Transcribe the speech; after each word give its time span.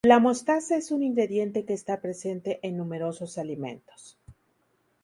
La 0.03 0.17
mostaza 0.17 0.75
es 0.77 0.89
un 0.89 1.03
ingrediente 1.03 1.63
que 1.63 1.73
está 1.73 2.01
presente 2.01 2.59
en 2.63 2.75
numerosos 2.75 3.37
alimentos. 3.37 4.17